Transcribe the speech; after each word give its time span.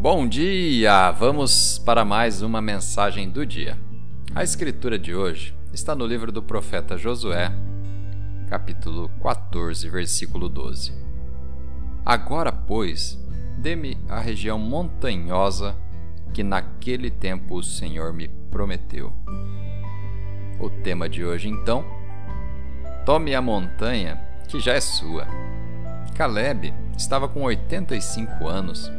Bom 0.00 0.26
dia! 0.26 1.10
Vamos 1.10 1.78
para 1.78 2.04
mais 2.04 2.40
uma 2.40 2.62
mensagem 2.62 3.28
do 3.28 3.44
dia. 3.44 3.76
A 4.34 4.42
escritura 4.42 4.98
de 4.98 5.14
hoje 5.14 5.54
está 5.72 5.94
no 5.94 6.06
livro 6.06 6.30
do 6.32 6.42
profeta 6.42 6.96
Josué, 6.96 7.52
capítulo 8.48 9.10
14, 9.22 9.88
versículo 9.90 10.48
12. 10.48 10.92
Agora, 12.06 12.50
pois, 12.50 13.18
dê-me 13.58 13.98
a 14.08 14.20
região 14.20 14.58
montanhosa 14.58 15.76
que 16.32 16.42
naquele 16.42 17.10
tempo 17.10 17.56
o 17.56 17.62
Senhor 17.62 18.12
me 18.12 18.28
prometeu. 18.28 19.12
O 20.60 20.70
tema 20.70 21.08
de 21.08 21.24
hoje, 21.24 21.48
então, 21.48 21.84
tome 23.04 23.34
a 23.34 23.42
montanha 23.42 24.20
que 24.48 24.58
já 24.60 24.74
é 24.74 24.80
sua. 24.80 25.26
Caleb 26.18 26.74
estava 26.96 27.28
com 27.28 27.42
85 27.42 28.48
anos 28.48 28.90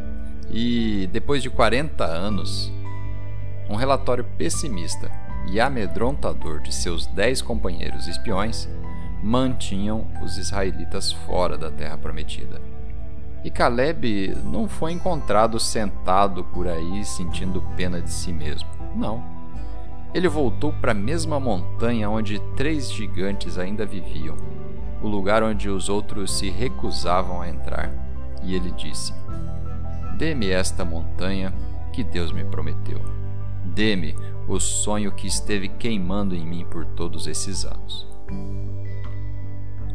e, 0.49 1.09
depois 1.11 1.43
de 1.43 1.49
40 1.49 2.05
anos, 2.05 2.71
um 3.69 3.75
relatório 3.75 4.23
pessimista 4.37 5.11
e 5.51 5.59
amedrontador 5.59 6.61
de 6.61 6.73
seus 6.73 7.05
dez 7.07 7.41
companheiros 7.41 8.07
espiões 8.07 8.69
mantinham 9.21 10.07
os 10.23 10.37
israelitas 10.37 11.11
fora 11.11 11.57
da 11.57 11.69
terra 11.69 11.97
prometida. 11.97 12.61
E 13.43 13.51
Caleb 13.51 14.38
não 14.45 14.69
foi 14.69 14.93
encontrado 14.93 15.59
sentado 15.59 16.45
por 16.45 16.69
aí 16.69 17.03
sentindo 17.03 17.61
pena 17.75 18.01
de 18.01 18.13
si 18.13 18.31
mesmo. 18.31 18.69
Não. 18.95 19.21
Ele 20.13 20.29
voltou 20.29 20.71
para 20.71 20.93
a 20.93 20.95
mesma 20.95 21.38
montanha 21.38 22.09
onde 22.09 22.39
três 22.55 22.89
gigantes 22.89 23.57
ainda 23.57 23.85
viviam, 23.85 24.38
o 25.02 25.08
lugar 25.08 25.44
onde 25.44 25.70
os 25.70 25.89
outros 25.89 26.38
se 26.38 26.49
recusavam 26.49 27.41
a 27.41 27.49
entrar. 27.49 27.91
E 28.44 28.55
ele 28.55 28.71
disse: 28.71 29.13
Dê-me 30.17 30.50
esta 30.50 30.83
montanha 30.83 31.53
que 31.94 32.03
Deus 32.03 32.31
me 32.31 32.44
prometeu. 32.44 33.02
Dê-me 33.64 34.16
o 34.47 34.59
sonho 34.59 35.11
que 35.11 35.28
esteve 35.28 35.67
queimando 35.67 36.36
em 36.36 36.45
mim 36.45 36.66
por 36.66 36.86
todos 36.86 37.28
esses 37.28 37.66
anos. 37.66 38.08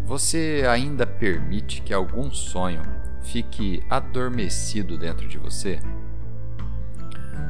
Você 0.06 0.64
ainda 0.68 1.06
permite 1.06 1.80
que 1.80 1.94
algum 1.94 2.30
sonho 2.30 2.82
fique 3.22 3.82
adormecido 3.88 4.98
dentro 4.98 5.26
de 5.26 5.38
você? 5.38 5.80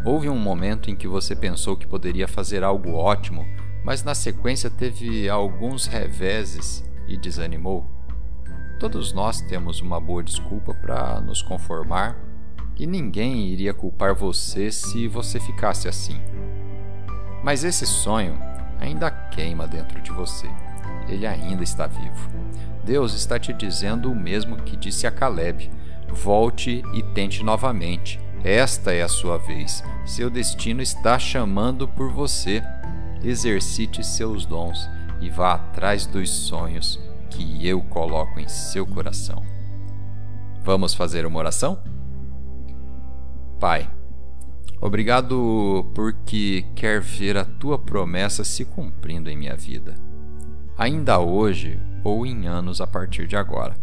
Houve 0.05 0.29
um 0.29 0.39
momento 0.39 0.91
em 0.91 0.97
que 0.97 1.09
você 1.09 1.35
pensou 1.35 1.77
que 1.77 1.87
poderia 1.87 2.29
fazer 2.29 2.63
algo 2.63 2.93
ótimo, 2.93 3.45
mas 3.85 4.05
na 4.05 4.15
sequência 4.15 4.71
teve 4.71 5.29
alguns 5.29 5.87
reveses 5.87 6.85
e 7.07 7.17
desanimou? 7.17 7.87
Todos 8.79 9.13
nós 9.13 9.41
temos 9.41 9.81
uma 9.81 10.01
boa 10.01 10.23
desculpa 10.23 10.75
para 10.75 11.21
nos 11.21 11.41
conformar 11.41 12.17
e 12.77 12.87
ninguém 12.87 13.47
iria 13.47 13.73
culpar 13.73 14.15
você 14.15 14.71
se 14.71 15.07
você 15.07 15.39
ficasse 15.39 15.89
assim. 15.89 16.21
Mas 17.43 17.63
esse 17.63 17.87
sonho 17.87 18.39
ainda 18.81 19.11
queima 19.11 19.67
dentro 19.67 20.01
de 20.01 20.11
você. 20.11 20.49
Ele 21.09 21.27
ainda 21.27 21.63
está 21.63 21.87
vivo. 21.87 22.29
Deus 22.85 23.15
está 23.15 23.39
te 23.39 23.53
dizendo 23.53 24.11
o 24.11 24.15
mesmo 24.15 24.57
que 24.57 24.77
disse 24.77 25.07
a 25.07 25.11
Caleb: 25.11 25.71
volte 26.09 26.83
e 26.93 27.03
tente 27.15 27.43
novamente. 27.43 28.21
Esta 28.43 28.93
é 28.93 29.03
a 29.03 29.09
sua 29.09 29.39
vez. 29.39 29.83
Seu 30.05 30.29
destino 30.29 30.83
está 30.83 31.19
chamando 31.19 31.89
por 31.89 32.11
você. 32.11 32.63
Exercite 33.23 34.05
seus 34.05 34.45
dons 34.45 34.91
e 35.25 35.31
vá 35.31 35.55
atrás 35.55 36.05
dos 36.05 36.29
sonhos 36.29 37.01
que 37.31 37.67
eu 37.67 37.81
coloco 37.81 38.39
em 38.39 38.47
seu 38.47 38.87
coração. 38.87 39.43
Vamos 40.63 40.93
fazer 40.93 41.25
uma 41.25 41.39
oração? 41.39 41.83
Pai, 43.59 43.91
obrigado 44.83 45.91
porque 45.95 46.67
quer 46.75 47.01
ver 47.01 47.39
a 47.39 47.45
tua 47.45 47.79
promessa 47.79 48.45
se 48.45 48.67
cumprindo 48.67 49.31
em 49.31 49.37
minha 49.37 49.57
vida, 49.57 49.95
ainda 50.77 51.19
hoje 51.19 51.81
ou 52.05 52.27
em 52.27 52.47
anos 52.47 52.83
a 52.83 52.87
partir 52.87 53.27
de 53.27 53.35
agora. 53.35 53.75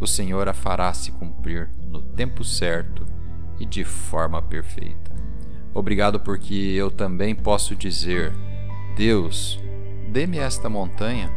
O 0.00 0.06
Senhor 0.06 0.48
a 0.48 0.52
fará 0.54 0.92
se 0.94 1.10
cumprir 1.10 1.68
no 1.88 2.00
tempo 2.00 2.44
certo 2.44 3.04
e 3.58 3.66
de 3.66 3.82
forma 3.82 4.40
perfeita. 4.40 5.10
Obrigado 5.72 6.20
porque 6.20 6.54
eu 6.54 6.92
também 6.92 7.34
posso 7.34 7.74
dizer: 7.74 8.32
Deus, 8.96 9.60
dê-me 10.14 10.38
esta 10.38 10.70
montanha. 10.70 11.28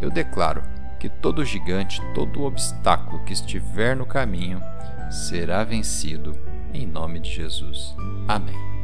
Eu 0.00 0.08
declaro 0.08 0.62
que 1.00 1.08
todo 1.08 1.44
gigante, 1.44 2.00
todo 2.14 2.44
obstáculo 2.44 3.24
que 3.24 3.32
estiver 3.32 3.96
no 3.96 4.06
caminho 4.06 4.62
será 5.10 5.64
vencido 5.64 6.38
em 6.72 6.86
nome 6.86 7.18
de 7.18 7.28
Jesus. 7.28 7.96
Amém. 8.28 8.77